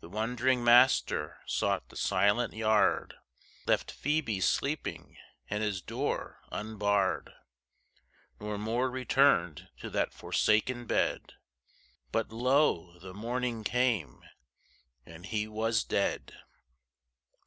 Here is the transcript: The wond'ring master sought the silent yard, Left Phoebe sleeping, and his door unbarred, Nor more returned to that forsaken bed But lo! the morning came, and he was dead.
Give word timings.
The 0.00 0.10
wond'ring 0.10 0.62
master 0.62 1.40
sought 1.46 1.88
the 1.88 1.96
silent 1.96 2.52
yard, 2.52 3.14
Left 3.64 3.90
Phoebe 3.90 4.38
sleeping, 4.40 5.16
and 5.48 5.62
his 5.62 5.80
door 5.80 6.42
unbarred, 6.52 7.32
Nor 8.38 8.58
more 8.58 8.90
returned 8.90 9.70
to 9.78 9.88
that 9.88 10.12
forsaken 10.12 10.84
bed 10.84 11.32
But 12.12 12.30
lo! 12.30 12.98
the 12.98 13.14
morning 13.14 13.64
came, 13.64 14.22
and 15.06 15.24
he 15.24 15.48
was 15.48 15.82
dead. 15.82 16.36